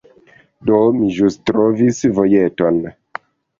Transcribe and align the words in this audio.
Do, 0.69 0.79
mi 0.99 1.09
ĵus 1.19 1.37
trovis 1.51 2.01
vojeton 2.19 2.83